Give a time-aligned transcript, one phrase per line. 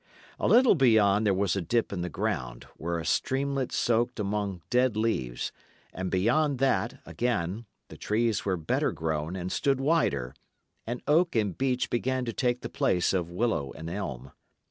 [0.39, 4.63] A little beyond there was a dip in the ground, where a streamlet soaked among
[4.71, 5.51] dead leaves;
[5.93, 10.33] and beyond that, again, the trees were better grown and stood wider,
[10.87, 14.31] and oak and beech began to take the place of willow and elm.